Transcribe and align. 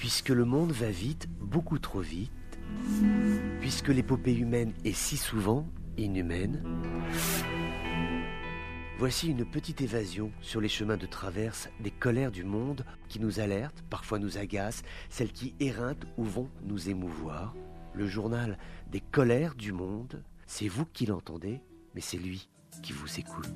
Puisque 0.00 0.30
le 0.30 0.46
monde 0.46 0.72
va 0.72 0.88
vite, 0.88 1.28
beaucoup 1.42 1.78
trop 1.78 2.00
vite, 2.00 2.32
puisque 3.60 3.88
l'épopée 3.88 4.34
humaine 4.34 4.72
est 4.86 4.94
si 4.94 5.18
souvent 5.18 5.68
inhumaine, 5.98 6.64
voici 8.98 9.28
une 9.28 9.44
petite 9.44 9.82
évasion 9.82 10.32
sur 10.40 10.62
les 10.62 10.70
chemins 10.70 10.96
de 10.96 11.04
traverse 11.04 11.68
des 11.80 11.90
colères 11.90 12.30
du 12.30 12.44
monde 12.44 12.86
qui 13.08 13.20
nous 13.20 13.40
alertent, 13.40 13.84
parfois 13.90 14.18
nous 14.18 14.38
agacent, 14.38 14.84
celles 15.10 15.32
qui 15.32 15.54
éreintent 15.60 16.06
ou 16.16 16.24
vont 16.24 16.48
nous 16.64 16.88
émouvoir. 16.88 17.54
Le 17.92 18.06
journal 18.06 18.56
des 18.90 19.00
colères 19.00 19.54
du 19.54 19.72
monde, 19.72 20.24
c'est 20.46 20.68
vous 20.68 20.86
qui 20.86 21.04
l'entendez, 21.04 21.60
mais 21.94 22.00
c'est 22.00 22.16
lui 22.16 22.48
qui 22.82 22.94
vous 22.94 23.20
écoute. 23.20 23.52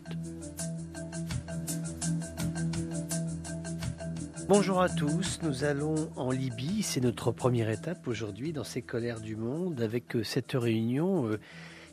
Bonjour 4.46 4.82
à 4.82 4.90
tous, 4.90 5.40
nous 5.42 5.64
allons 5.64 6.10
en 6.16 6.30
Libye, 6.30 6.82
c'est 6.82 7.00
notre 7.00 7.32
première 7.32 7.70
étape 7.70 8.06
aujourd'hui 8.06 8.52
dans 8.52 8.62
ces 8.62 8.82
colères 8.82 9.20
du 9.20 9.36
monde 9.36 9.80
avec 9.80 10.14
euh, 10.16 10.22
cette 10.22 10.52
réunion 10.52 11.26
euh, 11.26 11.40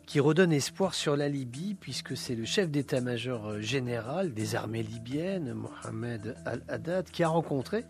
qui 0.06 0.20
redonne 0.20 0.52
espoir 0.52 0.94
sur 0.94 1.16
la 1.16 1.30
Libye 1.30 1.78
puisque 1.80 2.18
c'est 2.18 2.36
le 2.36 2.44
chef 2.44 2.70
d'état-major 2.70 3.48
euh, 3.48 3.62
général 3.62 4.34
des 4.34 4.56
armées 4.56 4.84
libyennes, 4.84 5.54
Mohamed 5.54 6.36
Al-Haddad, 6.46 7.10
qui 7.10 7.24
a 7.24 7.30
rencontré 7.30 7.86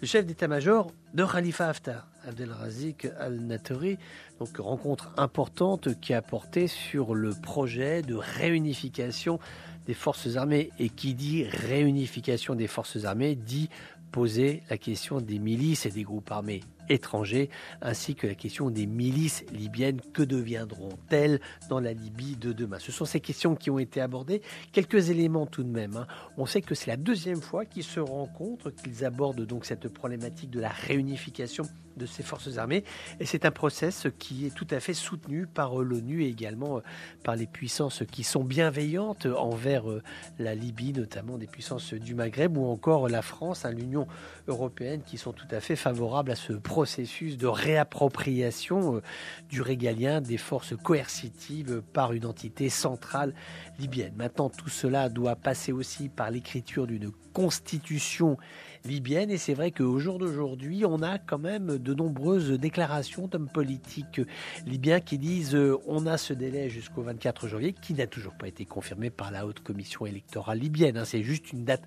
le 0.00 0.06
chef 0.06 0.24
d'état-major 0.24 0.92
de 1.14 1.24
Khalifa 1.24 1.68
Haftar, 1.68 2.06
Abdelrazik 2.24 3.08
Al-Naturi. 3.18 3.98
Donc 4.38 4.56
rencontre 4.58 5.12
importante 5.16 6.00
qui 6.00 6.14
a 6.14 6.22
porté 6.22 6.68
sur 6.68 7.16
le 7.16 7.30
projet 7.30 8.02
de 8.02 8.14
réunification 8.14 9.40
des 9.86 9.94
forces 9.94 10.36
armées. 10.36 10.70
Et 10.78 10.88
qui 10.88 11.14
dit 11.14 11.44
réunification 11.44 12.54
des 12.54 12.68
forces 12.68 13.04
armées 13.04 13.34
dit 13.34 13.70
poser 14.10 14.62
la 14.70 14.78
question 14.78 15.20
des 15.20 15.38
milices 15.38 15.86
et 15.86 15.90
des 15.90 16.02
groupes 16.02 16.30
armés 16.30 16.62
étrangers, 16.88 17.50
ainsi 17.82 18.14
que 18.14 18.26
la 18.26 18.34
question 18.34 18.70
des 18.70 18.86
milices 18.86 19.44
libyennes. 19.52 20.00
Que 20.12 20.22
deviendront-elles 20.22 21.40
dans 21.68 21.80
la 21.80 21.92
Libye 21.92 22.36
de 22.36 22.52
demain? 22.52 22.78
Ce 22.78 22.92
sont 22.92 23.04
ces 23.04 23.20
questions 23.20 23.54
qui 23.54 23.70
ont 23.70 23.78
été 23.78 24.00
abordées. 24.00 24.42
Quelques 24.72 25.10
éléments 25.10 25.46
tout 25.46 25.62
de 25.62 25.70
même. 25.70 25.96
Hein. 25.96 26.06
On 26.36 26.46
sait 26.46 26.62
que 26.62 26.74
c'est 26.74 26.90
la 26.90 26.96
deuxième 26.96 27.40
fois 27.40 27.64
qu'ils 27.64 27.84
se 27.84 28.00
rencontrent, 28.00 28.70
qu'ils 28.70 29.04
abordent 29.04 29.44
donc 29.44 29.64
cette 29.64 29.88
problématique 29.88 30.50
de 30.50 30.60
la 30.60 30.70
réunification 30.70 31.64
de 31.96 32.06
ces 32.06 32.22
forces 32.22 32.58
armées. 32.58 32.84
Et 33.20 33.26
c'est 33.26 33.44
un 33.44 33.50
process 33.50 34.06
qui 34.18 34.46
est 34.46 34.54
tout 34.54 34.66
à 34.70 34.78
fait 34.78 34.94
soutenu 34.94 35.46
par 35.46 35.76
l'ONU 35.76 36.22
et 36.22 36.28
également 36.28 36.76
euh, 36.76 36.80
par 37.24 37.34
les 37.34 37.48
puissances 37.48 38.04
qui 38.10 38.22
sont 38.22 38.44
bienveillantes 38.44 39.26
envers 39.26 39.90
euh, 39.90 40.02
la 40.38 40.54
Libye, 40.54 40.92
notamment 40.92 41.38
des 41.38 41.48
puissances 41.48 41.92
du 41.94 42.14
Maghreb 42.14 42.56
ou 42.56 42.66
encore 42.66 43.08
la 43.08 43.20
France, 43.20 43.64
hein, 43.64 43.72
l'Union 43.72 44.06
européenne, 44.46 45.02
qui 45.04 45.18
sont 45.18 45.32
tout 45.32 45.48
à 45.50 45.60
fait 45.60 45.76
favorables 45.76 46.30
à 46.30 46.36
ce 46.36 46.52
processus 46.52 46.77
de 46.82 47.46
réappropriation 47.46 49.00
du 49.48 49.62
régalien 49.62 50.20
des 50.20 50.36
forces 50.36 50.74
coercitives 50.76 51.82
par 51.92 52.12
une 52.12 52.26
entité 52.26 52.68
centrale 52.68 53.34
libyenne. 53.78 54.12
Maintenant, 54.16 54.50
tout 54.50 54.68
cela 54.68 55.08
doit 55.08 55.36
passer 55.36 55.72
aussi 55.72 56.08
par 56.08 56.30
l'écriture 56.30 56.86
d'une 56.86 57.10
constitution 57.32 58.36
libyenne. 58.84 59.30
Et 59.30 59.38
c'est 59.38 59.54
vrai 59.54 59.70
qu'au 59.70 59.98
jour 59.98 60.18
d'aujourd'hui, 60.18 60.84
on 60.84 61.02
a 61.02 61.18
quand 61.18 61.38
même 61.38 61.78
de 61.78 61.94
nombreuses 61.94 62.50
déclarations 62.52 63.28
d'hommes 63.28 63.48
politiques 63.48 64.20
libyens 64.66 65.00
qui 65.00 65.18
disent 65.18 65.54
euh, 65.54 65.78
on 65.86 66.06
a 66.06 66.18
ce 66.18 66.32
délai 66.32 66.68
jusqu'au 66.68 67.02
24 67.02 67.48
janvier, 67.48 67.72
qui 67.72 67.94
n'a 67.94 68.06
toujours 68.06 68.34
pas 68.34 68.48
été 68.48 68.64
confirmé 68.64 69.10
par 69.10 69.30
la 69.30 69.46
haute 69.46 69.60
commission 69.60 70.06
électorale 70.06 70.58
libyenne. 70.58 70.96
Hein. 70.96 71.04
C'est 71.04 71.22
juste 71.22 71.52
une 71.52 71.64
date 71.64 71.82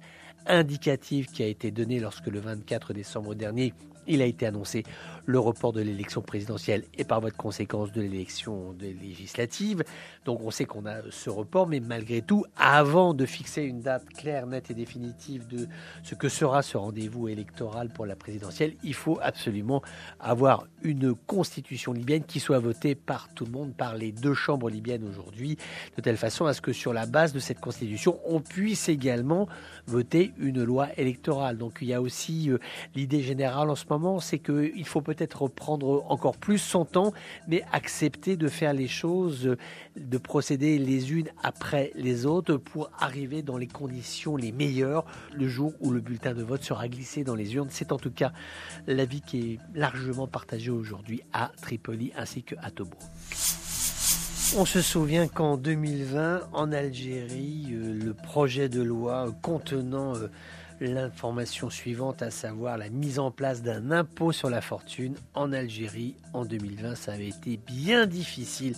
indicative 0.45 1.27
qui 1.27 1.43
a 1.43 1.47
été 1.47 1.71
donnée 1.71 1.99
lorsque 1.99 2.27
le 2.27 2.39
24 2.39 2.93
décembre 2.93 3.35
dernier, 3.35 3.73
il 4.07 4.21
a 4.21 4.25
été 4.25 4.45
annoncé 4.45 4.83
le 5.25 5.39
report 5.39 5.73
de 5.73 5.81
l'élection 5.81 6.21
présidentielle 6.21 6.83
et 6.97 7.03
par 7.03 7.21
voie 7.21 7.29
de 7.29 7.35
conséquence 7.35 7.91
de 7.91 8.01
l'élection 8.01 8.75
législative. 8.79 9.83
Donc 10.25 10.41
on 10.41 10.51
sait 10.51 10.65
qu'on 10.65 10.85
a 10.85 10.97
ce 11.09 11.29
report, 11.29 11.67
mais 11.67 11.79
malgré 11.79 12.21
tout, 12.21 12.45
avant 12.57 13.13
de 13.13 13.25
fixer 13.25 13.63
une 13.63 13.81
date 13.81 14.07
claire, 14.09 14.47
nette 14.47 14.71
et 14.71 14.73
définitive 14.73 15.47
de 15.47 15.67
ce 16.03 16.15
que 16.15 16.29
sera 16.29 16.61
ce 16.61 16.77
rendez-vous 16.77 17.27
électoral 17.27 17.89
pour 17.89 18.05
la 18.05 18.15
présidentielle, 18.15 18.75
il 18.83 18.93
faut 18.93 19.19
absolument 19.21 19.81
avoir 20.19 20.67
une 20.83 21.13
constitution 21.13 21.93
libyenne 21.93 22.23
qui 22.23 22.39
soit 22.39 22.59
votée 22.59 22.95
par 22.95 23.29
tout 23.33 23.45
le 23.45 23.51
monde, 23.51 23.75
par 23.75 23.95
les 23.95 24.11
deux 24.11 24.33
chambres 24.33 24.69
libyennes 24.69 25.07
aujourd'hui, 25.07 25.57
de 25.95 26.01
telle 26.01 26.17
façon 26.17 26.45
à 26.45 26.53
ce 26.53 26.61
que 26.61 26.73
sur 26.73 26.93
la 26.93 27.05
base 27.05 27.33
de 27.33 27.39
cette 27.39 27.59
constitution, 27.59 28.19
on 28.25 28.39
puisse 28.39 28.89
également 28.89 29.47
voter 29.87 30.33
une 30.37 30.63
loi 30.63 30.87
électorale. 30.97 31.57
Donc 31.57 31.79
il 31.81 31.87
y 31.87 31.93
a 31.93 32.01
aussi 32.01 32.51
euh, 32.51 32.57
l'idée 32.95 33.21
générale 33.21 33.69
en 33.69 33.75
ce 33.75 33.85
c'est 34.19 34.39
qu'il 34.39 34.85
faut 34.85 35.01
peut-être 35.01 35.47
prendre 35.47 36.05
encore 36.09 36.37
plus 36.37 36.57
son 36.57 36.85
temps, 36.85 37.13
mais 37.47 37.63
accepter 37.71 38.37
de 38.37 38.47
faire 38.47 38.73
les 38.73 38.87
choses, 38.87 39.55
de 39.95 40.17
procéder 40.17 40.77
les 40.77 41.13
unes 41.13 41.29
après 41.43 41.91
les 41.95 42.25
autres 42.25 42.57
pour 42.57 42.89
arriver 42.99 43.41
dans 43.41 43.57
les 43.57 43.67
conditions 43.67 44.35
les 44.35 44.51
meilleures 44.51 45.05
le 45.33 45.47
jour 45.47 45.73
où 45.79 45.91
le 45.91 45.99
bulletin 45.99 46.33
de 46.33 46.43
vote 46.43 46.63
sera 46.63 46.87
glissé 46.87 47.23
dans 47.23 47.35
les 47.35 47.55
urnes. 47.55 47.69
C'est 47.71 47.91
en 47.91 47.97
tout 47.97 48.11
cas 48.11 48.31
l'avis 48.87 49.21
qui 49.21 49.53
est 49.53 49.59
largement 49.73 50.27
partagé 50.27 50.71
aujourd'hui 50.71 51.21
à 51.33 51.51
Tripoli 51.61 52.11
ainsi 52.15 52.43
qu'à 52.43 52.71
Tobruk. 52.71 52.99
On 54.57 54.65
se 54.65 54.81
souvient 54.81 55.29
qu'en 55.29 55.55
2020, 55.55 56.49
en 56.51 56.71
Algérie, 56.73 57.67
euh, 57.71 57.93
le 57.93 58.13
projet 58.13 58.67
de 58.67 58.81
loi 58.81 59.33
contenant 59.41 60.17
euh, 60.17 60.27
l'information 60.85 61.69
suivante, 61.69 62.21
à 62.21 62.31
savoir 62.31 62.77
la 62.77 62.89
mise 62.89 63.19
en 63.19 63.31
place 63.31 63.61
d'un 63.61 63.91
impôt 63.91 64.31
sur 64.31 64.49
la 64.49 64.61
fortune 64.61 65.15
en 65.33 65.53
Algérie 65.53 66.15
en 66.33 66.45
2020. 66.45 66.95
Ça 66.95 67.13
avait 67.13 67.29
été 67.29 67.57
bien 67.57 68.07
difficile 68.07 68.75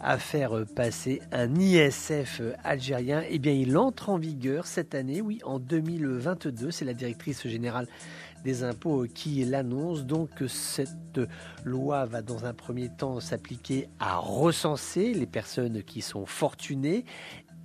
à 0.00 0.18
faire 0.18 0.64
passer 0.76 1.20
un 1.32 1.54
ISF 1.56 2.40
algérien. 2.62 3.22
Eh 3.28 3.38
bien, 3.38 3.52
il 3.52 3.76
entre 3.76 4.10
en 4.10 4.18
vigueur 4.18 4.66
cette 4.66 4.94
année, 4.94 5.20
oui, 5.20 5.40
en 5.44 5.58
2022. 5.58 6.70
C'est 6.70 6.84
la 6.84 6.94
directrice 6.94 7.46
générale 7.46 7.88
des 8.44 8.62
impôts 8.62 9.06
qui 9.12 9.44
l'annonce. 9.44 10.04
Donc, 10.04 10.30
cette 10.46 11.20
loi 11.64 12.04
va 12.04 12.22
dans 12.22 12.44
un 12.44 12.54
premier 12.54 12.88
temps 12.88 13.20
s'appliquer 13.20 13.88
à 13.98 14.16
recenser 14.16 15.14
les 15.14 15.26
personnes 15.26 15.82
qui 15.82 16.02
sont 16.02 16.26
fortunées 16.26 17.04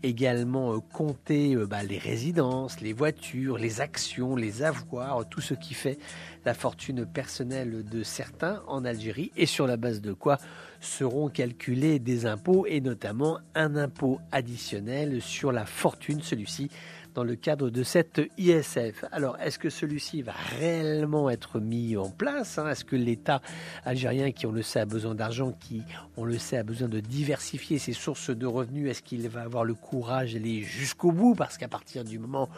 également 0.03 0.73
euh, 0.73 0.79
compter 0.79 1.55
euh, 1.55 1.65
bah, 1.65 1.83
les 1.83 1.97
résidences, 1.97 2.81
les 2.81 2.93
voitures, 2.93 3.57
les 3.57 3.81
actions, 3.81 4.35
les 4.35 4.61
avoirs, 4.61 5.27
tout 5.29 5.41
ce 5.41 5.53
qui 5.53 5.73
fait 5.73 5.97
la 6.45 6.53
fortune 6.53 7.05
personnelle 7.05 7.83
de 7.83 8.03
certains 8.03 8.61
en 8.67 8.85
Algérie. 8.85 9.31
Et 9.35 9.45
sur 9.45 9.65
la 9.65 9.77
base 9.77 10.01
de 10.01 10.13
quoi 10.13 10.37
seront 10.81 11.29
calculés 11.29 11.99
des 11.99 12.25
impôts 12.25 12.65
et 12.67 12.81
notamment 12.81 13.39
un 13.55 13.75
impôt 13.75 14.19
additionnel 14.31 15.21
sur 15.21 15.51
la 15.51 15.65
fortune, 15.65 16.21
celui-ci 16.21 16.69
dans 17.13 17.24
le 17.24 17.35
cadre 17.35 17.69
de 17.69 17.84
cette 17.84 18.22
ISF. 18.38 19.06
Alors, 19.12 19.38
est-ce 19.40 19.59
que 19.59 19.69
celui-ci 19.69 20.22
va 20.22 20.34
réellement 20.59 21.29
être 21.29 21.59
mis 21.59 21.96
en 21.97 22.09
place 22.09 22.57
hein? 22.57 22.69
Est-ce 22.69 22.85
que 22.85 22.96
l'État 22.96 23.41
algérien, 23.85 24.31
qui 24.31 24.46
on 24.46 24.51
le 24.51 24.62
sait 24.62 24.79
a 24.79 24.85
besoin 24.85 25.16
d'argent, 25.16 25.51
qui 25.59 25.84
on 26.18 26.25
le 26.25 26.38
sait 26.38 26.57
a 26.57 26.63
besoin 26.63 26.88
de 26.88 27.00
diversifier 27.00 27.78
ses 27.78 27.94
sources 27.94 28.29
de 28.29 28.46
revenus, 28.46 28.90
est-ce 28.90 29.01
qu'il 29.01 29.28
va 29.29 29.41
avoir 29.41 29.63
le 29.63 29.74
courage 29.74 30.34
d'aller 30.34 30.62
jusqu'au 30.62 31.12
bout? 31.12 31.35
Parce 31.35 31.57
qu'à 31.57 31.68
partir 31.68 32.03
du 32.03 32.19
moment 32.19 32.50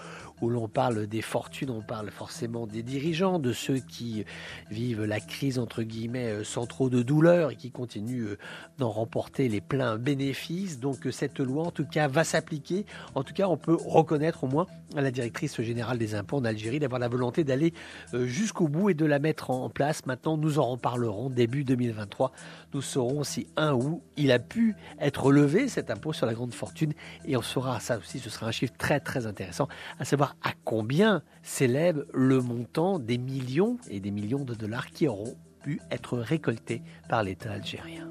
où 0.41 0.49
l'on 0.49 0.67
parle 0.67 1.07
des 1.07 1.21
fortunes, 1.21 1.69
on 1.69 1.81
parle 1.81 2.09
forcément 2.11 2.67
des 2.67 2.83
dirigeants, 2.83 3.39
de 3.39 3.53
ceux 3.53 3.79
qui 3.79 4.25
vivent 4.69 5.03
la 5.03 5.19
crise 5.19 5.59
entre 5.59 5.83
guillemets 5.83 6.31
euh, 6.31 6.43
sans 6.43 6.65
trop 6.65 6.89
de 6.89 7.01
douleur 7.01 7.51
et 7.51 7.55
qui 7.55 7.71
continuent 7.71 8.27
euh, 8.27 8.37
d'en 8.77 8.89
remporter 8.89 9.49
les 9.49 9.61
pleins 9.61 9.97
bénéfices. 9.97 10.79
Donc 10.79 11.07
cette 11.11 11.39
loi 11.39 11.65
en 11.65 11.71
tout 11.71 11.85
cas 11.85 12.07
va 12.07 12.23
s'appliquer. 12.23 12.85
En 13.15 13.23
tout 13.23 13.33
cas, 13.33 13.47
on 13.47 13.57
peut 13.57 13.77
reconnaître 13.85 14.44
au 14.45 14.47
moins 14.47 14.67
à 14.95 15.01
la 15.01 15.11
directrice 15.11 15.61
générale 15.61 15.97
des 15.97 16.15
impôts 16.15 16.37
en 16.37 16.45
Algérie 16.45 16.79
d'avoir 16.79 16.99
la 16.99 17.07
volonté 17.07 17.43
d'aller 17.43 17.73
euh, 18.13 18.25
jusqu'au 18.25 18.67
bout 18.67 18.89
et 18.89 18.93
de 18.93 19.05
la 19.05 19.19
mettre 19.19 19.49
en 19.51 19.69
place. 19.69 20.05
Maintenant, 20.05 20.37
nous 20.37 20.59
en 20.59 20.71
reparlerons 20.71 21.29
début 21.29 21.63
2023. 21.63 22.31
Nous 22.73 22.81
saurons 22.81 23.23
si 23.23 23.47
un 23.57 23.73
ou 23.73 24.01
il 24.17 24.31
a 24.31 24.39
pu 24.39 24.75
être 24.99 25.31
levé 25.31 25.67
cet 25.67 25.89
impôt 25.89 26.13
sur 26.13 26.25
la 26.25 26.33
grande 26.33 26.53
fortune 26.53 26.93
et 27.25 27.35
on 27.35 27.41
saura 27.41 27.79
ça 27.79 27.97
aussi. 27.97 28.19
Ce 28.19 28.29
sera 28.29 28.47
un 28.47 28.51
chiffre 28.51 28.73
très 28.77 28.99
très 28.99 29.25
intéressant 29.25 29.67
à 29.99 30.05
savoir 30.05 30.35
à 30.43 30.51
combien 30.63 31.23
s'élève 31.43 32.05
le 32.13 32.41
montant 32.41 32.99
des 32.99 33.17
millions 33.17 33.77
et 33.89 33.99
des 33.99 34.11
millions 34.11 34.45
de 34.45 34.53
dollars 34.53 34.87
qui 34.91 35.07
auront 35.07 35.35
pu 35.63 35.81
être 35.91 36.17
récoltés 36.17 36.83
par 37.09 37.23
l'État 37.23 37.51
algérien. 37.51 38.07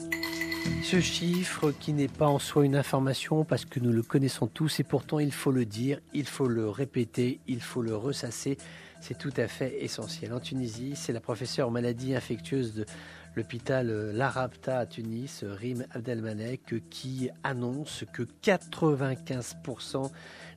Ce 0.83 1.01
chiffre 1.01 1.73
qui 1.73 1.93
n'est 1.93 2.09
pas 2.09 2.27
en 2.27 2.39
soi 2.39 2.65
une 2.65 2.77
information 2.77 3.45
parce 3.45 3.65
que 3.65 3.81
nous 3.81 3.93
le 3.93 4.03
connaissons 4.03 4.47
tous 4.47 4.81
et 4.81 4.85
pourtant 4.85 5.19
il 5.19 5.33
faut 5.33 5.51
le 5.51 5.65
dire, 5.65 5.99
il 6.13 6.27
faut 6.27 6.47
le 6.47 6.69
répéter, 6.69 7.41
il 7.47 7.61
faut 7.61 7.83
le 7.83 7.97
ressasser, 7.97 8.59
c'est 9.01 9.19
tout 9.19 9.33
à 9.37 9.49
fait 9.49 9.83
essentiel. 9.83 10.33
En 10.33 10.41
Tunisie, 10.41 10.95
c'est 10.95 11.13
la 11.13 11.21
professeure 11.21 11.69
en 11.69 11.71
maladies 11.71 12.15
infectieuses 12.15 12.75
de 12.75 12.87
l'hôpital 13.35 13.89
Larabta 14.13 14.79
à 14.79 14.87
Tunis, 14.87 15.45
Rim 15.45 15.85
Abdelmanek, 15.91 16.75
qui 16.91 17.31
annonce 17.43 18.05
que 18.13 18.23
95% 18.43 20.11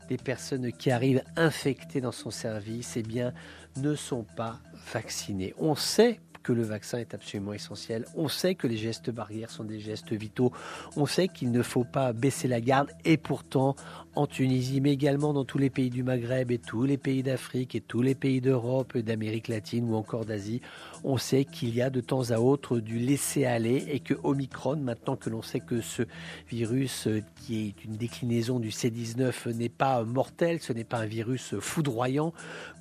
les 0.09 0.18
personnes 0.18 0.71
qui 0.71 0.92
arrivent 0.92 1.24
infectées 1.36 2.01
dans 2.01 2.12
son 2.12 2.31
service, 2.31 2.95
eh 2.95 3.04
bien, 3.04 3.33
ne 3.77 3.95
sont 3.95 4.24
pas 4.24 4.59
vaccinées. 4.94 5.54
On 5.57 5.75
sait 5.75 6.19
le 6.51 6.63
vaccin 6.63 6.97
est 6.97 7.13
absolument 7.13 7.53
essentiel. 7.53 8.05
On 8.15 8.27
sait 8.27 8.55
que 8.55 8.67
les 8.67 8.77
gestes 8.77 9.09
barrières 9.09 9.49
sont 9.49 9.63
des 9.63 9.79
gestes 9.79 10.13
vitaux. 10.13 10.51
On 10.95 11.05
sait 11.05 11.27
qu'il 11.27 11.51
ne 11.51 11.61
faut 11.61 11.83
pas 11.83 12.13
baisser 12.13 12.47
la 12.47 12.61
garde. 12.61 12.89
Et 13.05 13.17
pourtant, 13.17 13.75
en 14.15 14.25
Tunisie, 14.25 14.81
mais 14.81 14.94
également 14.94 15.33
dans 15.33 15.45
tous 15.45 15.59
les 15.59 15.69
pays 15.69 15.89
du 15.89 16.03
Maghreb 16.03 16.51
et 16.51 16.57
tous 16.57 16.85
les 16.85 16.97
pays 16.97 17.21
d'Afrique 17.21 17.75
et 17.75 17.81
tous 17.81 18.01
les 18.01 18.15
pays 18.15 18.41
d'Europe, 18.41 18.97
d'Amérique 18.97 19.47
latine 19.47 19.89
ou 19.89 19.95
encore 19.95 20.25
d'Asie, 20.25 20.61
on 21.03 21.17
sait 21.17 21.45
qu'il 21.45 21.75
y 21.75 21.81
a 21.81 21.89
de 21.89 22.01
temps 22.01 22.31
à 22.31 22.39
autre 22.39 22.79
du 22.79 22.97
laisser-aller 22.97 23.85
et 23.89 23.99
que 23.99 24.15
Omicron, 24.23 24.77
maintenant 24.77 25.15
que 25.15 25.29
l'on 25.29 25.41
sait 25.44 25.59
que 25.59 25.81
ce 25.81 26.03
virus 26.49 27.07
euh, 27.07 27.21
qui 27.35 27.67
est 27.67 27.85
une 27.85 27.95
déclinaison 27.95 28.59
du 28.59 28.69
C19 28.69 29.53
n'est 29.53 29.69
pas 29.69 30.03
mortel, 30.03 30.59
ce 30.61 30.73
n'est 30.73 30.83
pas 30.83 30.99
un 30.99 31.05
virus 31.05 31.55
foudroyant 31.59 32.33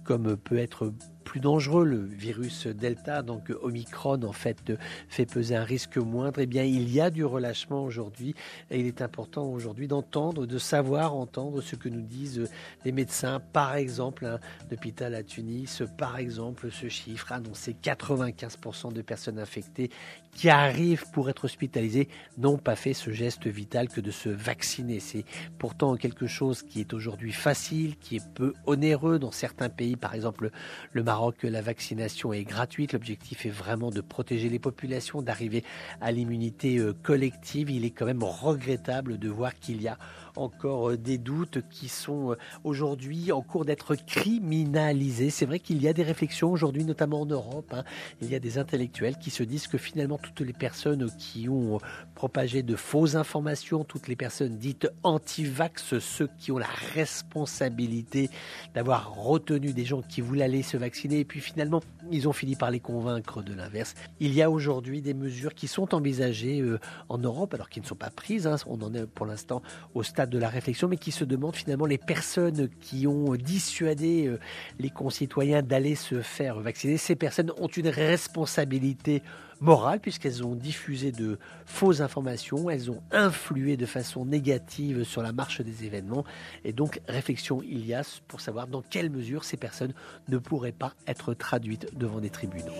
comme 0.04 0.36
peut 0.36 0.58
être 0.58 0.92
plus 1.26 1.40
dangereux, 1.40 1.84
le 1.84 1.98
virus 1.98 2.68
Delta, 2.68 3.22
donc 3.22 3.52
Omicron, 3.60 4.22
en 4.22 4.32
fait, 4.32 4.72
fait 5.08 5.26
peser 5.26 5.56
un 5.56 5.64
risque 5.64 5.96
moindre, 5.96 6.38
eh 6.38 6.46
bien, 6.46 6.62
il 6.62 6.88
y 6.88 7.00
a 7.00 7.10
du 7.10 7.24
relâchement 7.24 7.82
aujourd'hui 7.82 8.34
et 8.70 8.78
il 8.78 8.86
est 8.86 9.02
important 9.02 9.44
aujourd'hui 9.44 9.88
d'entendre, 9.88 10.46
de 10.46 10.58
savoir 10.58 11.14
entendre 11.14 11.60
ce 11.60 11.74
que 11.74 11.88
nous 11.88 12.02
disent 12.02 12.48
les 12.84 12.92
médecins. 12.92 13.40
Par 13.52 13.74
exemple, 13.74 14.24
un 14.24 14.38
hôpital 14.72 15.14
à 15.16 15.24
Tunis, 15.24 15.82
par 15.98 16.16
exemple, 16.16 16.70
ce 16.70 16.88
chiffre 16.88 17.32
annoncé 17.32 17.76
95% 17.82 18.92
de 18.92 19.02
personnes 19.02 19.40
infectées 19.40 19.90
qui 20.32 20.48
arrivent 20.48 21.06
pour 21.12 21.28
être 21.30 21.46
hospitalisées 21.46 22.08
n'ont 22.38 22.58
pas 22.58 22.76
fait 22.76 22.92
ce 22.92 23.10
geste 23.10 23.46
vital 23.46 23.88
que 23.88 24.02
de 24.02 24.10
se 24.10 24.28
vacciner. 24.28 25.00
C'est 25.00 25.24
pourtant 25.58 25.96
quelque 25.96 26.26
chose 26.26 26.62
qui 26.62 26.80
est 26.80 26.92
aujourd'hui 26.92 27.32
facile, 27.32 27.96
qui 27.96 28.16
est 28.16 28.32
peu 28.34 28.52
onéreux 28.66 29.18
dans 29.18 29.32
certains 29.32 29.70
pays, 29.70 29.96
par 29.96 30.14
exemple 30.14 30.50
le 30.92 31.02
Maroc 31.02 31.15
que 31.38 31.46
la 31.46 31.62
vaccination 31.62 32.32
est 32.32 32.44
gratuite. 32.44 32.92
L'objectif 32.92 33.46
est 33.46 33.50
vraiment 33.50 33.90
de 33.90 34.00
protéger 34.00 34.48
les 34.48 34.58
populations, 34.58 35.22
d'arriver 35.22 35.64
à 36.00 36.12
l'immunité 36.12 36.78
euh, 36.78 36.92
collective. 37.02 37.70
Il 37.70 37.84
est 37.84 37.90
quand 37.90 38.06
même 38.06 38.22
regrettable 38.22 39.18
de 39.18 39.28
voir 39.28 39.54
qu'il 39.58 39.80
y 39.80 39.88
a 39.88 39.98
encore 40.36 40.90
euh, 40.90 40.96
des 40.96 41.18
doutes 41.18 41.58
qui 41.70 41.88
sont 41.88 42.32
euh, 42.32 42.36
aujourd'hui 42.64 43.32
en 43.32 43.42
cours 43.42 43.64
d'être 43.64 43.94
criminalisés. 43.94 45.30
C'est 45.30 45.46
vrai 45.46 45.58
qu'il 45.58 45.82
y 45.82 45.88
a 45.88 45.92
des 45.92 46.02
réflexions 46.02 46.50
aujourd'hui, 46.50 46.84
notamment 46.84 47.22
en 47.22 47.26
Europe. 47.26 47.72
Hein. 47.72 47.84
Il 48.20 48.30
y 48.30 48.34
a 48.34 48.38
des 48.38 48.58
intellectuels 48.58 49.16
qui 49.18 49.30
se 49.30 49.42
disent 49.42 49.66
que 49.66 49.78
finalement 49.78 50.18
toutes 50.18 50.40
les 50.40 50.52
personnes 50.52 51.10
qui 51.18 51.48
ont 51.48 51.78
propagé 52.14 52.62
de 52.62 52.76
fausses 52.76 53.14
informations, 53.14 53.84
toutes 53.84 54.08
les 54.08 54.16
personnes 54.16 54.58
dites 54.58 54.88
anti-vax, 55.02 55.98
ceux 55.98 56.28
qui 56.38 56.52
ont 56.52 56.58
la 56.58 56.68
responsabilité 56.94 58.28
d'avoir 58.74 59.14
retenu 59.14 59.72
des 59.72 59.84
gens 59.84 60.02
qui 60.02 60.20
voulaient 60.20 60.44
aller 60.44 60.62
se 60.62 60.76
vacciner, 60.76 60.96
et 61.12 61.24
puis 61.24 61.40
finalement 61.40 61.80
ils 62.10 62.28
ont 62.28 62.32
fini 62.32 62.56
par 62.56 62.70
les 62.70 62.80
convaincre 62.80 63.42
de 63.42 63.54
l'inverse. 63.54 63.94
Il 64.20 64.32
y 64.32 64.42
a 64.42 64.50
aujourd'hui 64.50 65.02
des 65.02 65.14
mesures 65.14 65.54
qui 65.54 65.66
sont 65.66 65.94
envisagées 65.94 66.60
euh, 66.60 66.78
en 67.08 67.18
Europe, 67.18 67.54
alors 67.54 67.68
qui 67.68 67.80
ne 67.80 67.86
sont 67.86 67.96
pas 67.96 68.10
prises. 68.10 68.46
Hein. 68.46 68.56
On 68.66 68.80
en 68.82 68.94
est 68.94 69.06
pour 69.06 69.26
l'instant 69.26 69.62
au 69.94 70.02
stade 70.02 70.30
de 70.30 70.38
la 70.38 70.48
réflexion, 70.48 70.88
mais 70.88 70.96
qui 70.96 71.12
se 71.12 71.24
demandent 71.24 71.56
finalement 71.56 71.86
les 71.86 71.98
personnes 71.98 72.68
qui 72.80 73.06
ont 73.06 73.34
dissuadé 73.34 74.26
euh, 74.26 74.38
les 74.78 74.90
concitoyens 74.90 75.62
d'aller 75.62 75.94
se 75.94 76.22
faire 76.22 76.60
vacciner. 76.60 76.96
Ces 76.96 77.16
personnes 77.16 77.52
ont 77.58 77.68
une 77.68 77.88
responsabilité 77.88 79.22
morale 79.60 80.00
puisqu'elles 80.00 80.44
ont 80.44 80.54
diffusé 80.54 81.12
de 81.12 81.38
fausses 81.64 82.00
informations, 82.00 82.70
elles 82.70 82.90
ont 82.90 83.02
influé 83.10 83.76
de 83.76 83.86
façon 83.86 84.24
négative 84.24 85.04
sur 85.04 85.22
la 85.22 85.32
marche 85.32 85.60
des 85.60 85.84
événements 85.84 86.24
et 86.64 86.72
donc 86.72 87.00
réflexion 87.08 87.62
il 87.62 87.86
y 87.86 87.94
a 87.94 88.02
pour 88.28 88.40
savoir 88.40 88.66
dans 88.66 88.82
quelle 88.82 89.10
mesure 89.10 89.44
ces 89.44 89.56
personnes 89.56 89.94
ne 90.28 90.38
pourraient 90.38 90.72
pas 90.72 90.94
être 91.06 91.34
traduites 91.34 91.88
devant 91.96 92.20
des 92.20 92.30
tribunaux. 92.30 92.72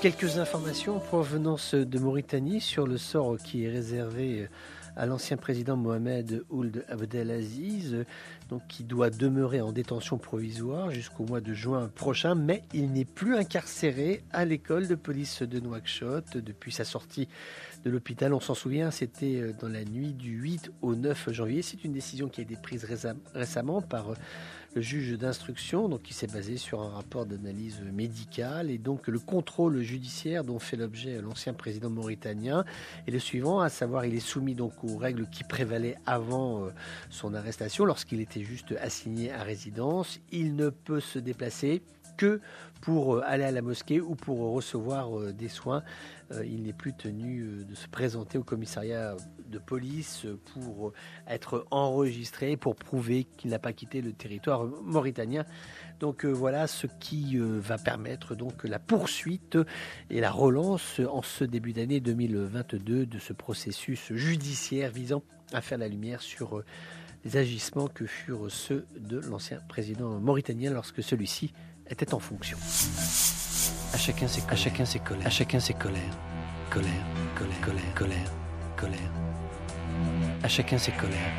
Quelques 0.00 0.38
informations 0.38 0.96
en 0.96 1.00
provenance 1.00 1.74
de 1.74 1.98
Mauritanie 1.98 2.60
sur 2.60 2.86
le 2.86 2.98
sort 2.98 3.36
qui 3.38 3.64
est 3.64 3.70
réservé 3.70 4.42
euh, 4.42 4.48
à 4.98 5.06
l'ancien 5.06 5.36
président 5.36 5.76
Mohamed 5.76 6.44
Ould 6.50 6.84
Abdelaziz, 6.88 8.04
donc 8.48 8.62
qui 8.68 8.82
doit 8.82 9.10
demeurer 9.10 9.60
en 9.60 9.70
détention 9.70 10.18
provisoire 10.18 10.90
jusqu'au 10.90 11.24
mois 11.24 11.40
de 11.40 11.54
juin 11.54 11.88
prochain, 11.94 12.34
mais 12.34 12.64
il 12.74 12.92
n'est 12.92 13.04
plus 13.04 13.36
incarcéré 13.36 14.24
à 14.32 14.44
l'école 14.44 14.88
de 14.88 14.96
police 14.96 15.42
de 15.42 15.60
Nouakchott 15.60 15.97
depuis 16.02 16.72
sa 16.72 16.84
sortie 16.84 17.28
de 17.84 17.90
l'hôpital. 17.90 18.34
On 18.34 18.40
s'en 18.40 18.54
souvient, 18.54 18.90
c'était 18.90 19.36
euh, 19.36 19.52
dans 19.60 19.68
la 19.68 19.84
nuit 19.84 20.12
du 20.12 20.30
8 20.30 20.72
au 20.82 20.94
9 20.94 21.32
janvier. 21.32 21.62
C'est 21.62 21.84
une 21.84 21.92
décision 21.92 22.28
qui 22.28 22.40
a 22.40 22.44
été 22.44 22.56
prise 22.56 22.86
récemment 23.34 23.82
par 23.82 24.10
euh, 24.10 24.14
le 24.74 24.82
juge 24.82 25.16
d'instruction, 25.18 25.88
donc 25.88 26.02
qui 26.02 26.14
s'est 26.14 26.26
basé 26.26 26.56
sur 26.56 26.82
un 26.82 26.90
rapport 26.90 27.26
d'analyse 27.26 27.80
médicale 27.92 28.70
et 28.70 28.78
donc 28.78 29.08
le 29.08 29.18
contrôle 29.18 29.80
judiciaire 29.80 30.44
dont 30.44 30.58
fait 30.58 30.76
l'objet 30.76 31.20
l'ancien 31.22 31.54
président 31.54 31.90
mauritanien 31.90 32.64
est 33.06 33.10
le 33.10 33.18
suivant, 33.18 33.60
à 33.60 33.70
savoir 33.70 34.04
il 34.04 34.14
est 34.14 34.20
soumis 34.20 34.54
donc 34.54 34.72
aux 34.84 34.96
règles 34.96 35.26
qui 35.30 35.44
prévalaient 35.44 35.96
avant 36.06 36.64
euh, 36.64 36.70
son 37.10 37.34
arrestation 37.34 37.84
lorsqu'il 37.84 38.20
était 38.20 38.42
juste 38.42 38.74
assigné 38.80 39.32
à 39.32 39.42
résidence. 39.42 40.20
Il 40.32 40.54
ne 40.54 40.68
peut 40.68 41.00
se 41.00 41.18
déplacer 41.18 41.82
que 42.18 42.40
pour 42.80 43.16
euh, 43.16 43.22
aller 43.24 43.44
à 43.44 43.50
la 43.50 43.62
mosquée 43.62 44.00
ou 44.00 44.14
pour 44.14 44.52
recevoir 44.52 45.18
euh, 45.18 45.32
des 45.32 45.48
soins. 45.48 45.82
Euh, 46.32 46.44
il 46.44 46.62
n'est 46.62 46.72
plus 46.72 46.92
tenu 46.92 47.64
de 47.64 47.74
se 47.74 47.88
présenter 47.88 48.36
au 48.36 48.44
commissariat 48.44 49.16
de 49.48 49.58
police 49.58 50.26
pour 50.52 50.92
être 51.26 51.66
enregistré, 51.70 52.56
pour 52.58 52.76
prouver 52.76 53.24
qu'il 53.24 53.50
n'a 53.50 53.58
pas 53.58 53.72
quitté 53.72 54.02
le 54.02 54.12
territoire 54.12 54.66
mauritanien. 54.84 55.46
Donc 56.00 56.26
voilà 56.26 56.66
ce 56.66 56.86
qui 57.00 57.38
va 57.38 57.78
permettre 57.78 58.34
donc 58.34 58.64
la 58.64 58.78
poursuite 58.78 59.56
et 60.10 60.20
la 60.20 60.30
relance 60.30 61.00
en 61.10 61.22
ce 61.22 61.44
début 61.44 61.72
d'année 61.72 62.00
2022 62.00 63.06
de 63.06 63.18
ce 63.18 63.32
processus 63.32 64.12
judiciaire 64.12 64.90
visant 64.90 65.22
à 65.54 65.62
faire 65.62 65.78
la 65.78 65.88
lumière 65.88 66.20
sur 66.20 66.62
les 67.24 67.36
agissements 67.38 67.88
que 67.88 68.06
furent 68.06 68.50
ceux 68.50 68.86
de 68.98 69.18
l'ancien 69.18 69.60
président 69.66 70.20
mauritanien 70.20 70.70
lorsque 70.70 71.02
celui-ci 71.02 71.52
était 71.90 72.14
en 72.14 72.18
fonction. 72.18 72.58
À 73.92 73.96
chacun 73.96 74.28
ses, 74.28 74.42
à 74.48 74.56
chacun 74.56 74.84
ses 74.84 74.98
colères, 74.98 75.26
à 75.26 75.30
chacun 75.30 75.60
ses 75.60 75.74
colères, 75.74 76.00
colère, 76.70 76.90
colère, 77.34 77.60
colère, 77.60 77.94
colère, 77.94 78.32
colère. 78.76 79.12
À 80.42 80.48
chacun 80.48 80.78
ses 80.78 80.92
colères. 80.92 81.32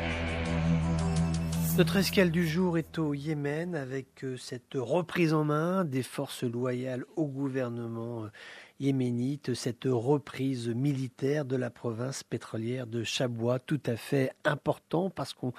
Notre 1.78 1.96
escale 1.96 2.30
du 2.30 2.46
jour 2.46 2.76
est 2.76 2.98
au 2.98 3.14
Yémen 3.14 3.74
avec 3.74 4.24
euh, 4.24 4.36
cette 4.36 4.74
reprise 4.74 5.32
en 5.32 5.44
main 5.44 5.84
des 5.84 6.02
forces 6.02 6.42
loyales 6.42 7.06
au 7.16 7.26
gouvernement 7.26 8.24
euh, 8.24 8.28
yéménite, 8.80 9.54
cette 9.54 9.84
reprise 9.84 10.68
militaire 10.68 11.44
de 11.44 11.54
la 11.54 11.70
province 11.70 12.22
pétrolière 12.22 12.86
de 12.86 13.04
Chabwa, 13.04 13.58
tout 13.58 13.80
à 13.86 13.96
fait 13.96 14.32
important 14.44 15.10
parce 15.10 15.34
qu'on 15.34 15.52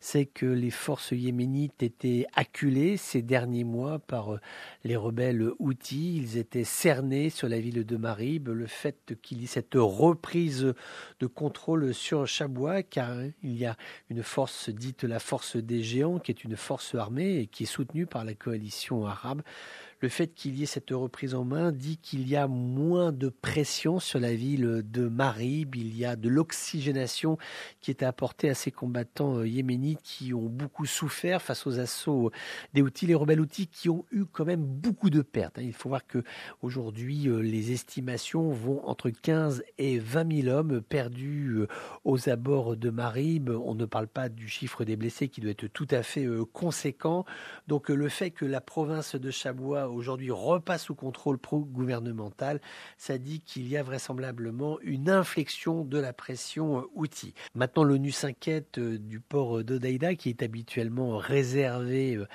sait 0.00 0.26
que 0.26 0.46
les 0.46 0.70
forces 0.70 1.10
yéménites 1.10 1.82
étaient 1.82 2.26
acculées 2.34 2.96
ces 2.96 3.20
derniers 3.20 3.64
mois 3.64 3.98
par 3.98 4.34
euh, 4.34 4.40
les 4.84 4.96
rebelles 4.96 5.50
houthis. 5.58 6.16
Ils 6.16 6.38
étaient 6.38 6.64
cernés 6.64 7.30
sur 7.30 7.48
la 7.48 7.58
ville 7.58 7.84
de 7.84 7.96
Marib. 7.96 8.48
Le 8.48 8.66
fait 8.66 9.16
qu'il 9.22 9.40
y 9.40 9.44
ait 9.44 9.48
cette 9.48 9.74
reprise 9.74 10.72
de 11.18 11.26
contrôle 11.26 11.92
sur 11.92 12.26
Chabwa, 12.26 12.82
car 12.84 13.16
il 13.42 13.56
y 13.56 13.66
a 13.66 13.76
une 14.08 14.22
force 14.22 14.70
dite 14.70 15.04
la 15.04 15.18
force 15.18 15.56
des 15.56 15.82
géants, 15.82 16.20
qui 16.20 16.30
est 16.30 16.44
une 16.44 16.56
force 16.56 16.94
armée 16.94 17.38
et 17.40 17.46
qui 17.46 17.64
est 17.64 17.66
soutenue 17.66 18.06
par 18.06 18.24
la 18.24 18.34
coalition 18.34 19.06
arabe, 19.06 19.42
le 20.00 20.08
fait 20.08 20.28
qu'il 20.28 20.56
y 20.56 20.62
ait 20.62 20.66
cette 20.66 20.90
reprise 20.90 21.34
en 21.34 21.44
main 21.44 21.72
dit 21.72 21.96
qu'il 21.96 22.28
y 22.28 22.36
a 22.36 22.46
moins 22.46 23.10
de 23.10 23.28
pression 23.28 23.98
sur 23.98 24.20
la 24.20 24.34
ville 24.34 24.82
de 24.84 25.08
Marib, 25.08 25.74
il 25.74 25.96
y 25.96 26.04
a 26.04 26.14
de 26.14 26.28
l'oxygénation 26.28 27.36
qui 27.80 27.90
est 27.90 28.02
apportée 28.02 28.48
à 28.48 28.54
ces 28.54 28.70
combattants 28.70 29.38
euh, 29.38 29.48
yéménites 29.48 30.00
qui 30.02 30.32
ont 30.34 30.46
beaucoup 30.46 30.86
souffert 30.86 31.42
face 31.42 31.66
aux 31.66 31.80
assauts 31.80 32.30
des 32.74 32.82
outils, 32.82 33.06
les 33.06 33.14
rebelles 33.14 33.40
outils 33.40 33.66
qui 33.66 33.88
ont 33.88 34.04
eu 34.12 34.24
quand 34.24 34.44
même 34.44 34.62
beaucoup 34.62 35.10
de 35.10 35.22
pertes. 35.22 35.58
Hein. 35.58 35.62
Il 35.64 35.72
faut 35.72 35.88
voir 35.88 36.06
que 36.06 36.22
aujourd'hui 36.62 37.28
euh, 37.28 37.40
les 37.40 37.72
estimations 37.72 38.50
vont 38.50 38.86
entre 38.86 39.10
15 39.10 39.64
et 39.78 39.98
20 39.98 40.42
000 40.42 40.56
hommes 40.56 40.80
perdus 40.80 41.50
euh, 41.56 41.68
aux 42.04 42.28
abords 42.28 42.76
de 42.76 42.90
Marib. 42.90 43.50
On 43.50 43.74
ne 43.74 43.84
parle 43.84 44.06
pas 44.06 44.28
du 44.28 44.48
chiffre 44.48 44.84
des 44.84 44.96
blessés 44.96 45.28
qui 45.28 45.40
doit 45.40 45.50
être 45.50 45.66
tout 45.66 45.88
à 45.90 46.02
fait 46.02 46.28
conséquent. 46.52 47.24
Donc 47.66 47.88
le 47.88 48.08
fait 48.08 48.30
que 48.30 48.44
la 48.44 48.60
province 48.60 49.16
de 49.16 49.30
Chabois 49.30 49.87
aujourd'hui 49.90 50.30
repasse 50.30 50.84
sous 50.84 50.94
contrôle 50.94 51.38
pro-gouvernemental, 51.38 52.60
ça 52.96 53.18
dit 53.18 53.40
qu'il 53.40 53.68
y 53.68 53.76
a 53.76 53.82
vraisemblablement 53.82 54.78
une 54.80 55.10
inflexion 55.10 55.84
de 55.84 55.98
la 55.98 56.12
pression 56.12 56.86
outil. 56.94 57.34
Maintenant, 57.54 57.84
l'ONU 57.84 58.10
s'inquiète 58.10 58.78
euh, 58.78 58.98
du 58.98 59.20
port 59.20 59.64
d'Odaïda 59.64 60.14
qui 60.14 60.28
est 60.28 60.42
habituellement 60.42 61.18
réservé 61.18 62.16
euh, 62.16 62.26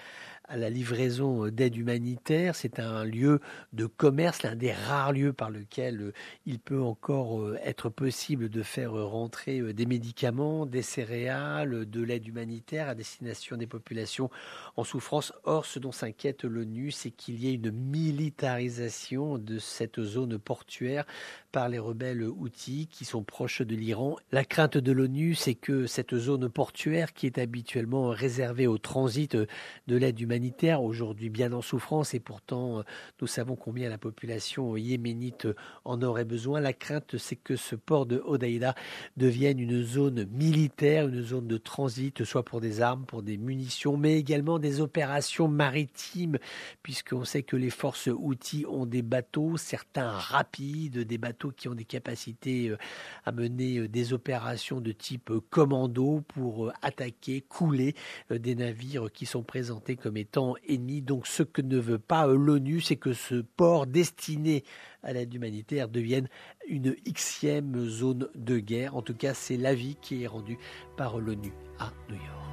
à 0.47 0.57
la 0.57 0.69
livraison 0.69 1.47
d'aide 1.47 1.75
humanitaire. 1.75 2.55
C'est 2.55 2.79
un 2.79 3.05
lieu 3.05 3.39
de 3.71 3.85
commerce, 3.85 4.43
l'un 4.43 4.55
des 4.55 4.73
rares 4.73 5.13
lieux 5.13 5.33
par 5.33 5.49
lequel 5.49 6.13
il 6.45 6.59
peut 6.59 6.81
encore 6.81 7.55
être 7.63 7.89
possible 7.89 8.49
de 8.49 8.61
faire 8.61 8.91
rentrer 8.91 9.73
des 9.73 9.85
médicaments, 9.85 10.65
des 10.65 10.81
céréales, 10.81 11.89
de 11.89 12.03
l'aide 12.03 12.27
humanitaire 12.27 12.89
à 12.89 12.95
destination 12.95 13.55
des 13.55 13.67
populations 13.67 14.29
en 14.75 14.83
souffrance. 14.83 15.33
Or, 15.43 15.65
ce 15.65 15.79
dont 15.79 15.91
s'inquiète 15.91 16.43
l'ONU, 16.43 16.91
c'est 16.91 17.11
qu'il 17.11 17.39
y 17.43 17.49
ait 17.49 17.53
une 17.53 17.71
militarisation 17.71 19.37
de 19.37 19.59
cette 19.59 20.01
zone 20.01 20.37
portuaire 20.37 21.05
par 21.51 21.69
les 21.69 21.79
rebelles 21.79 22.23
houthis 22.23 22.87
qui 22.89 23.05
sont 23.05 23.23
proches 23.23 23.61
de 23.61 23.75
l'Iran. 23.75 24.17
La 24.31 24.43
crainte 24.43 24.77
de 24.77 24.91
l'ONU, 24.91 25.35
c'est 25.35 25.53
que 25.53 25.85
cette 25.85 26.15
zone 26.15 26.49
portuaire 26.49 27.13
qui 27.13 27.27
est 27.27 27.37
habituellement 27.37 28.09
réservée 28.09 28.65
au 28.65 28.77
transit 28.77 29.35
de 29.35 29.95
l'aide 29.95 30.19
humanitaire, 30.19 30.81
aujourd'hui 30.81 31.29
bien 31.29 31.53
en 31.53 31.61
souffrance 31.61 32.13
et 32.13 32.19
pourtant 32.19 32.83
nous 33.21 33.27
savons 33.27 33.55
combien 33.55 33.89
la 33.89 33.97
population 33.97 34.75
yéménite 34.75 35.47
en 35.85 36.01
aurait 36.01 36.25
besoin. 36.25 36.59
La 36.59 36.73
crainte, 36.73 37.17
c'est 37.17 37.35
que 37.35 37.55
ce 37.55 37.75
port 37.75 38.05
de 38.05 38.21
Hodeïda 38.25 38.73
devienne 39.17 39.59
une 39.59 39.83
zone 39.83 40.25
militaire, 40.31 41.07
une 41.07 41.21
zone 41.21 41.47
de 41.47 41.57
transit, 41.57 42.23
soit 42.23 42.43
pour 42.43 42.61
des 42.61 42.81
armes, 42.81 43.05
pour 43.05 43.21
des 43.21 43.37
munitions, 43.37 43.97
mais 43.97 44.17
également 44.17 44.59
des 44.63 44.81
opérations 44.81 45.47
maritimes, 45.47 46.39
puisqu'on 46.81 47.25
sait 47.25 47.43
que 47.43 47.55
les 47.55 47.69
forces 47.69 48.07
outils 48.07 48.65
ont 48.67 48.85
des 48.85 49.01
bateaux, 49.01 49.57
certains 49.57 50.09
rapides, 50.09 50.99
des 50.99 51.17
bateaux 51.17 51.51
qui 51.51 51.67
ont 51.67 51.75
des 51.75 51.85
capacités 51.85 52.69
euh, 52.69 52.77
à 53.25 53.31
mener 53.31 53.77
euh, 53.77 53.87
des 53.87 54.13
opérations 54.13 54.81
de 54.81 54.91
type 54.91 55.29
euh, 55.31 55.41
commando 55.49 56.23
pour 56.29 56.71
attaquer, 56.81 57.41
couler 57.41 57.93
des 58.31 58.55
navires 58.55 59.11
qui 59.11 59.25
sont 59.25 59.43
présentés 59.43 59.97
comme 59.97 60.17
étant 60.17 60.55
ennemis. 60.67 61.01
Donc 61.01 61.27
ce 61.27 61.43
que 61.43 61.61
ne 61.61 61.77
veut 61.77 61.99
pas 61.99 62.25
l'ONU, 62.25 62.79
c'est 62.79 62.95
que 62.95 63.13
ce 63.13 63.35
port 63.35 63.85
destiné 63.85 64.63
à 65.03 65.11
l'aide 65.11 65.33
humanitaire 65.33 65.89
devienne 65.89 66.29
une 66.67 66.95
xième 67.05 67.85
zone 67.89 68.29
de 68.35 68.59
guerre. 68.59 68.95
En 68.95 69.01
tout 69.01 69.13
cas, 69.15 69.33
c'est 69.33 69.57
l'avis 69.57 69.95
qui 70.01 70.23
est 70.23 70.27
rendu 70.27 70.57
par 70.95 71.19
l'ONU 71.19 71.51
à 71.79 71.91
New 72.09 72.15
York. 72.15 72.52